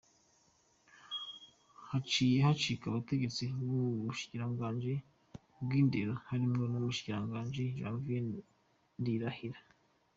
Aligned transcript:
Haciye 1.89 2.37
hashika 2.47 2.85
abategetsi 2.87 3.43
bo 3.67 3.75
mu 3.83 3.91
bushikiranganji 4.05 4.93
bw'indero, 5.63 6.13
harimwo 6.29 6.63
n'umushikiranganji 6.67 7.63
Janviere 7.79 8.29
Ndirahisha. 9.01 9.65